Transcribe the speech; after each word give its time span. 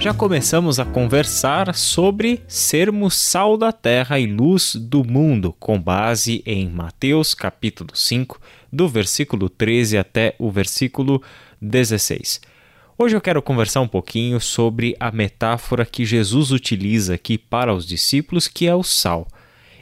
Já 0.00 0.14
começamos 0.14 0.78
a 0.78 0.84
conversar 0.84 1.74
sobre 1.74 2.40
sermos 2.46 3.14
sal 3.14 3.56
da 3.56 3.72
terra 3.72 4.16
e 4.20 4.26
luz 4.26 4.76
do 4.76 5.02
mundo, 5.02 5.52
com 5.58 5.80
base 5.80 6.40
em 6.46 6.68
Mateus 6.68 7.34
capítulo 7.34 7.90
5, 7.92 8.40
do 8.72 8.88
versículo 8.88 9.48
13 9.48 9.98
até 9.98 10.36
o 10.38 10.52
versículo 10.52 11.20
16. 11.60 12.40
Hoje 12.96 13.16
eu 13.16 13.20
quero 13.20 13.42
conversar 13.42 13.80
um 13.80 13.88
pouquinho 13.88 14.40
sobre 14.40 14.94
a 15.00 15.10
metáfora 15.10 15.84
que 15.84 16.04
Jesus 16.04 16.52
utiliza 16.52 17.14
aqui 17.14 17.36
para 17.36 17.74
os 17.74 17.84
discípulos, 17.84 18.46
que 18.46 18.68
é 18.68 18.74
o 18.74 18.84
sal. 18.84 19.26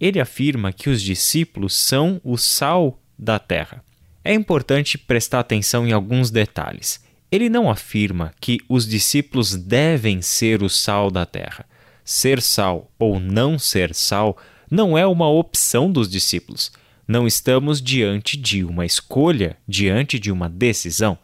Ele 0.00 0.18
afirma 0.18 0.72
que 0.72 0.88
os 0.88 1.02
discípulos 1.02 1.74
são 1.74 2.18
o 2.24 2.38
sal 2.38 2.98
da 3.18 3.38
terra. 3.38 3.84
É 4.24 4.32
importante 4.32 4.96
prestar 4.96 5.40
atenção 5.40 5.86
em 5.86 5.92
alguns 5.92 6.30
detalhes. 6.30 7.06
Ele 7.30 7.50
não 7.50 7.70
afirma 7.70 8.32
que 8.40 8.58
os 8.68 8.88
discípulos 8.88 9.54
devem 9.54 10.22
ser 10.22 10.62
o 10.62 10.68
sal 10.68 11.10
da 11.10 11.26
terra. 11.26 11.66
Ser 12.02 12.40
sal 12.40 12.90
ou 12.98 13.20
não 13.20 13.58
ser 13.58 13.94
sal 13.94 14.38
não 14.70 14.96
é 14.96 15.06
uma 15.06 15.28
opção 15.28 15.92
dos 15.92 16.08
discípulos. 16.08 16.72
Não 17.06 17.26
estamos 17.26 17.82
diante 17.82 18.36
de 18.36 18.64
uma 18.64 18.86
escolha, 18.86 19.58
diante 19.66 20.18
de 20.18 20.32
uma 20.32 20.48
decisão. 20.48 21.18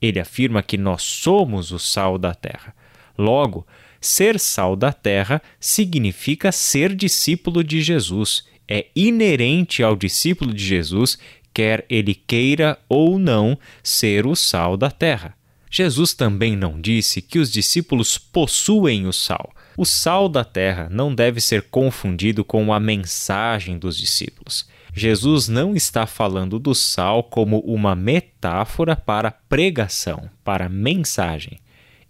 Ele 0.00 0.20
afirma 0.20 0.62
que 0.62 0.78
nós 0.78 1.02
somos 1.02 1.72
o 1.72 1.78
sal 1.80 2.16
da 2.16 2.32
terra. 2.32 2.74
Logo, 3.18 3.66
ser 4.00 4.38
sal 4.38 4.76
da 4.76 4.92
terra 4.92 5.42
significa 5.58 6.52
ser 6.52 6.94
discípulo 6.94 7.64
de 7.64 7.82
Jesus. 7.82 8.44
É 8.68 8.86
inerente 8.94 9.82
ao 9.82 9.96
discípulo 9.96 10.54
de 10.54 10.64
Jesus, 10.64 11.18
quer 11.52 11.84
ele 11.90 12.14
queira 12.14 12.78
ou 12.88 13.18
não 13.18 13.58
ser 13.82 14.26
o 14.26 14.36
sal 14.36 14.76
da 14.76 14.92
terra. 14.92 15.39
Jesus 15.70 16.12
também 16.12 16.56
não 16.56 16.80
disse 16.80 17.22
que 17.22 17.38
os 17.38 17.50
discípulos 17.50 18.18
possuem 18.18 19.06
o 19.06 19.12
sal. 19.12 19.54
O 19.76 19.84
sal 19.84 20.28
da 20.28 20.44
terra 20.44 20.88
não 20.90 21.14
deve 21.14 21.40
ser 21.40 21.62
confundido 21.70 22.44
com 22.44 22.72
a 22.72 22.80
mensagem 22.80 23.78
dos 23.78 23.96
discípulos. 23.96 24.68
Jesus 24.92 25.46
não 25.46 25.76
está 25.76 26.06
falando 26.06 26.58
do 26.58 26.74
sal 26.74 27.22
como 27.22 27.60
uma 27.60 27.94
metáfora 27.94 28.96
para 28.96 29.30
pregação, 29.30 30.28
para 30.42 30.68
mensagem. 30.68 31.60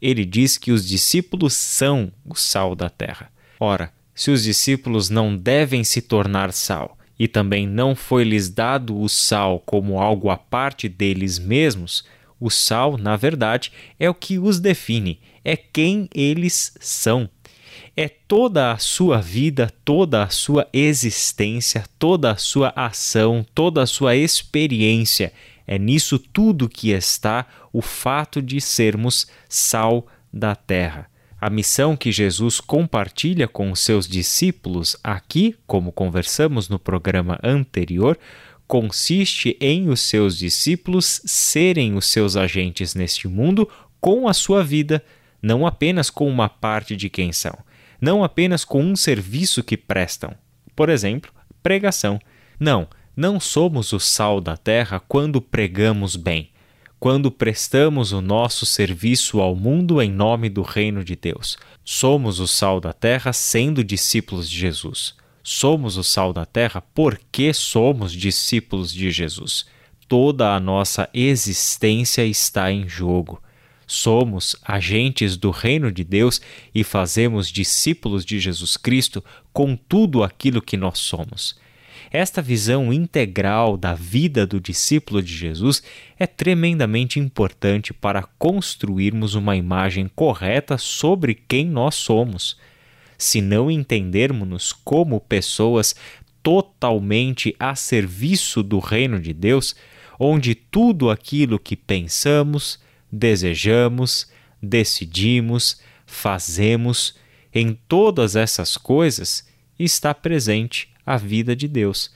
Ele 0.01 0.25
diz 0.25 0.57
que 0.57 0.73
os 0.73 0.89
discípulos 0.89 1.53
são 1.53 2.11
o 2.25 2.35
sal 2.35 2.75
da 2.75 2.89
terra. 2.89 3.31
Ora, 3.61 3.93
se 4.15 4.31
os 4.31 4.45
discípulos 4.45 5.11
não 5.11 5.37
devem 5.37 5.85
se 5.85 6.01
tornar 6.01 6.53
sal, 6.55 6.97
e 7.19 7.29
também 7.29 7.67
não 7.67 7.95
foi-lhes 7.95 8.49
dado 8.49 8.99
o 8.99 9.07
sal 9.07 9.61
como 9.61 9.99
algo 9.99 10.31
à 10.31 10.39
parte 10.39 10.89
deles 10.89 11.39
mesmos, 11.39 12.03
o 12.41 12.49
sal, 12.51 12.97
na 12.97 13.17
verdade, 13.17 13.71
é 13.99 14.09
o 14.09 14.15
que 14.15 14.39
os 14.39 14.59
define, 14.59 15.21
é 15.45 15.57
quem 15.57 16.09
eles 16.15 16.75
são. 16.81 17.29
É 17.97 18.09
toda 18.09 18.73
a 18.73 18.79
sua 18.79 19.21
vida, 19.21 19.71
toda 19.85 20.23
a 20.23 20.31
sua 20.31 20.67
existência, 20.73 21.85
toda 21.99 22.31
a 22.31 22.37
sua 22.37 22.73
ação, 22.75 23.45
toda 23.55 23.83
a 23.83 23.87
sua 23.87 24.17
experiência. 24.17 25.33
É 25.67 25.79
nisso 25.79 26.19
tudo 26.19 26.69
que 26.69 26.91
está 26.91 27.47
o 27.73 27.83
fato 27.83 28.41
de 28.41 28.61
sermos 28.61 29.27
sal 29.49 30.07
da 30.33 30.57
terra. 30.57 31.11
A 31.41 31.49
missão 31.49 31.97
que 31.97 32.13
Jesus 32.13 32.61
compartilha 32.61 33.49
com 33.49 33.71
os 33.71 33.81
seus 33.81 34.07
discípulos 34.07 34.97
aqui, 35.03 35.57
como 35.67 35.91
conversamos 35.91 36.69
no 36.69 36.79
programa 36.79 37.39
anterior, 37.43 38.19
consiste 38.71 39.57
em 39.61 39.89
os 39.89 40.01
seus 40.01 40.39
discípulos 40.39 41.21
serem 41.25 41.97
os 41.97 42.07
seus 42.07 42.37
agentes 42.37 42.95
neste 42.95 43.27
mundo 43.27 43.69
com 44.01 44.29
a 44.29 44.33
sua 44.33 44.63
vida, 44.63 45.05
não 45.43 45.67
apenas 45.67 46.09
com 46.09 46.29
uma 46.29 46.49
parte 46.49 46.95
de 46.95 47.11
quem 47.11 47.33
são, 47.33 47.59
não 48.01 48.23
apenas 48.23 48.65
com 48.65 48.81
um 48.81 48.95
serviço 48.95 49.65
que 49.65 49.77
prestam. 49.77 50.37
Por 50.77 50.89
exemplo, 50.89 51.33
pregação. 51.61 52.21
Não, 52.61 52.87
não 53.17 53.41
somos 53.41 53.93
o 53.93 53.99
sal 53.99 54.41
da 54.41 54.57
terra 54.57 55.01
quando 55.01 55.43
pregamos 55.43 56.15
bem, 56.15 56.51
quando 57.01 57.29
prestamos 57.29 58.13
o 58.13 58.21
nosso 58.21 58.65
serviço 58.65 59.41
ao 59.41 59.57
mundo 59.57 60.01
em 60.01 60.13
nome 60.13 60.49
do 60.49 60.63
reino 60.63 61.03
de 61.03 61.17
Deus. 61.17 61.59
Somos 61.85 62.39
o 62.39 62.47
sal 62.47 62.81
da 62.81 62.93
terra 62.93 63.33
sendo 63.33 63.83
discípulos 63.83 64.49
de 64.49 64.57
Jesus. 64.57 65.19
Somos 65.43 65.97
o 65.97 66.05
sal 66.05 66.33
da 66.33 66.45
terra 66.45 66.83
porque 66.95 67.53
somos 67.55 68.13
discípulos 68.13 68.93
de 68.93 69.11
Jesus. 69.11 69.67
Toda 70.07 70.55
a 70.55 70.61
nossa 70.61 71.09
existência 71.15 72.25
está 72.25 72.71
em 72.71 72.89
jogo. 72.89 73.43
Somos 73.87 74.55
agentes 74.65 75.37
do 75.37 75.51
reino 75.51 75.91
de 75.91 76.05
Deus 76.05 76.41
e 76.75 76.85
fazemos 76.85 77.51
discípulos 77.51 78.25
de 78.25 78.39
Jesus 78.39 78.77
Cristo 78.77 79.25
com 79.53 79.75
tudo 79.75 80.23
aquilo 80.23 80.63
que 80.63 80.77
nós 80.77 80.99
somos. 80.99 81.59
Esta 82.13 82.43
visão 82.43 82.93
integral 82.93 83.77
da 83.77 83.95
vida 83.95 84.47
do 84.47 84.61
discípulo 84.61 85.23
de 85.23 85.33
Jesus 85.33 85.83
é 86.19 86.27
tremendamente 86.27 87.19
importante 87.19 87.93
para 87.93 88.23
construirmos 88.23 89.35
uma 89.35 89.57
imagem 89.57 90.11
correta 90.15 90.77
sobre 90.77 91.35
quem 91.35 91.67
nós 91.67 91.95
somos 91.95 92.57
se 93.21 93.43
não 93.43 93.71
entendermos-nos 93.71 94.73
como 94.73 95.21
pessoas 95.21 95.95
totalmente 96.43 97.55
a 97.59 97.75
serviço 97.75 98.63
do 98.63 98.79
reino 98.79 99.21
de 99.21 99.35
Deus, 99.35 99.77
onde 100.19 100.55
tudo 100.55 101.11
aquilo 101.11 101.59
que 101.59 101.77
pensamos, 101.77 102.81
desejamos, 103.13 104.27
decidimos, 104.63 105.83
fazemos, 106.07 107.15
em 107.55 107.79
todas 107.87 108.37
essas 108.37 108.79
coisas 108.79 109.47
está 109.79 110.15
presente 110.15 110.89
a 111.05 111.19
vida 111.19 111.55
de 111.55 111.69
Deus, 111.69 112.11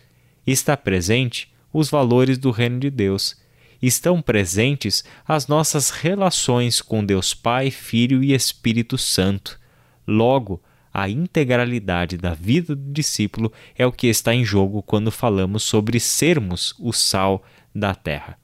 está 0.47 0.75
presente 0.75 1.53
os 1.71 1.91
valores 1.91 2.39
do 2.39 2.51
reino 2.51 2.81
de 2.81 2.89
Deus, 2.89 3.37
estão 3.83 4.23
presentes 4.23 5.05
as 5.29 5.49
nossas 5.49 5.91
relações 5.91 6.81
com 6.81 7.05
Deus 7.05 7.35
Pai, 7.35 7.71
Filho 7.71 8.25
e 8.25 8.33
Espírito 8.33 8.97
Santo. 8.97 9.61
Logo, 10.07 10.63
a 10.94 11.09
integralidade 11.09 12.16
da 12.16 12.34
vida 12.34 12.77
do 12.77 12.93
discípulo 12.93 13.53
é 13.77 13.84
o 13.84 13.91
que 13.91 14.06
está 14.06 14.32
em 14.32 14.44
jogo 14.44 14.81
quando 14.81 15.10
falamos 15.10 15.65
sobre 15.65 15.99
sermos 15.99 16.72
o 16.78 16.93
sal 16.93 17.43
da 17.75 17.97
terra. 17.97 18.38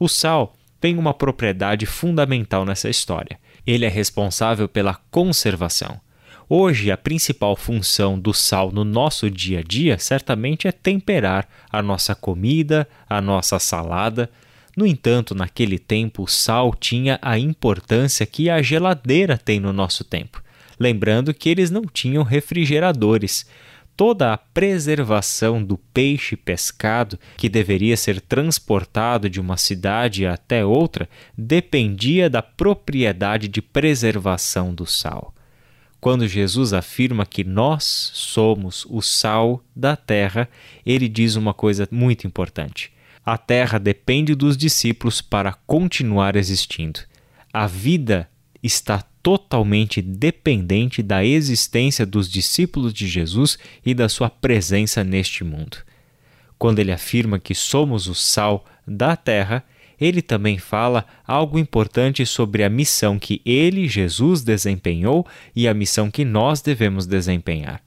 O 0.00 0.08
sal 0.08 0.56
tem 0.80 0.98
uma 0.98 1.14
propriedade 1.14 1.86
fundamental 1.86 2.64
nessa 2.64 2.90
história. 2.90 3.38
Ele 3.64 3.86
é 3.86 3.88
responsável 3.88 4.68
pela 4.68 4.98
conservação. 5.12 6.00
Hoje, 6.48 6.90
a 6.90 6.96
principal 6.96 7.54
função 7.54 8.18
do 8.18 8.34
sal 8.34 8.72
no 8.72 8.82
nosso 8.82 9.30
dia 9.30 9.60
a 9.60 9.62
dia 9.62 9.96
certamente 9.96 10.66
é 10.66 10.72
temperar 10.72 11.48
a 11.70 11.80
nossa 11.80 12.16
comida, 12.16 12.86
a 13.08 13.22
nossa 13.22 13.60
salada. 13.60 14.28
No 14.76 14.84
entanto, 14.84 15.36
naquele 15.36 15.78
tempo, 15.78 16.24
o 16.24 16.28
sal 16.28 16.74
tinha 16.74 17.16
a 17.22 17.38
importância 17.38 18.26
que 18.26 18.50
a 18.50 18.60
geladeira 18.60 19.38
tem 19.38 19.60
no 19.60 19.72
nosso 19.72 20.02
tempo 20.02 20.42
lembrando 20.78 21.34
que 21.34 21.48
eles 21.48 21.70
não 21.70 21.82
tinham 21.82 22.22
refrigeradores. 22.22 23.46
Toda 23.96 24.32
a 24.32 24.38
preservação 24.38 25.62
do 25.62 25.76
peixe 25.76 26.34
pescado, 26.34 27.18
que 27.36 27.48
deveria 27.48 27.96
ser 27.96 28.20
transportado 28.20 29.28
de 29.28 29.40
uma 29.40 29.56
cidade 29.56 30.26
até 30.26 30.64
outra, 30.64 31.08
dependia 31.36 32.30
da 32.30 32.40
propriedade 32.40 33.48
de 33.48 33.60
preservação 33.60 34.74
do 34.74 34.86
sal. 34.86 35.34
Quando 36.00 36.26
Jesus 36.26 36.72
afirma 36.72 37.24
que 37.24 37.44
nós 37.44 37.84
somos 37.84 38.84
o 38.90 39.00
sal 39.00 39.62
da 39.76 39.94
terra, 39.94 40.48
ele 40.84 41.08
diz 41.08 41.36
uma 41.36 41.54
coisa 41.54 41.86
muito 41.92 42.26
importante. 42.26 42.92
A 43.24 43.38
terra 43.38 43.78
depende 43.78 44.34
dos 44.34 44.56
discípulos 44.56 45.20
para 45.20 45.52
continuar 45.52 46.34
existindo. 46.34 46.98
A 47.52 47.68
vida 47.68 48.28
está 48.60 49.04
totalmente 49.22 50.02
dependente 50.02 51.02
da 51.02 51.24
existência 51.24 52.04
dos 52.04 52.28
discípulos 52.28 52.92
de 52.92 53.06
Jesus 53.06 53.58
e 53.84 53.94
da 53.94 54.08
sua 54.08 54.28
presença 54.28 55.04
neste 55.04 55.44
mundo. 55.44 55.78
Quando 56.58 56.78
ele 56.78 56.92
afirma 56.92 57.38
que 57.38 57.54
somos 57.54 58.06
o 58.06 58.14
sal 58.14 58.64
da 58.86 59.16
terra, 59.16 59.64
ele 60.00 60.20
também 60.20 60.58
fala 60.58 61.06
algo 61.26 61.58
importante 61.58 62.26
sobre 62.26 62.64
a 62.64 62.68
missão 62.68 63.18
que 63.18 63.40
ele, 63.44 63.88
Jesus, 63.88 64.42
desempenhou 64.42 65.26
e 65.54 65.68
a 65.68 65.74
missão 65.74 66.10
que 66.10 66.24
nós 66.24 66.60
devemos 66.60 67.06
desempenhar. 67.06 67.82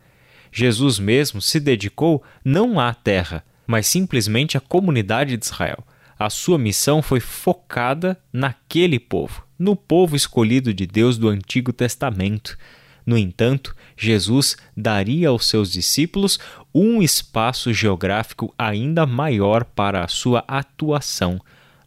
Jesus 0.51 0.99
mesmo 0.99 1.41
se 1.41 1.59
dedicou 1.59 2.23
não 2.43 2.79
à 2.79 2.93
terra, 2.93 3.43
mas 3.67 3.87
simplesmente 3.87 4.57
a 4.57 4.61
comunidade 4.61 5.35
de 5.35 5.45
Israel. 5.45 5.83
A 6.17 6.29
sua 6.29 6.57
missão 6.57 7.01
foi 7.01 7.19
focada 7.19 8.17
naquele 8.31 8.99
povo, 8.99 9.45
no 9.59 9.75
povo 9.75 10.15
escolhido 10.15 10.73
de 10.73 10.85
Deus 10.85 11.17
do 11.17 11.27
Antigo 11.27 11.73
Testamento. 11.73 12.57
No 13.05 13.17
entanto, 13.17 13.75
Jesus 13.97 14.55
daria 14.75 15.27
aos 15.27 15.45
seus 15.45 15.71
discípulos 15.71 16.39
um 16.73 17.01
espaço 17.01 17.73
geográfico 17.73 18.53
ainda 18.57 19.05
maior 19.05 19.65
para 19.65 20.05
a 20.05 20.07
sua 20.07 20.43
atuação. 20.47 21.39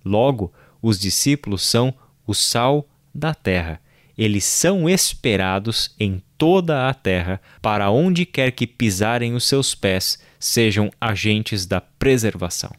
Logo, 0.04 0.52
os 0.82 0.98
discípulos 0.98 1.66
são 1.66 1.94
o 2.26 2.34
sal 2.34 2.86
da 3.14 3.34
terra. 3.34 3.80
Eles 4.16 4.44
são 4.44 4.88
esperados 4.88 5.94
em 5.98 6.22
toda 6.36 6.88
a 6.88 6.94
terra, 6.94 7.40
para 7.62 7.90
onde 7.90 8.26
quer 8.26 8.52
que 8.52 8.66
pisarem 8.66 9.34
os 9.34 9.44
seus 9.44 9.74
pés, 9.74 10.18
sejam 10.38 10.90
agentes 11.00 11.64
da 11.64 11.80
preservação. 11.80 12.70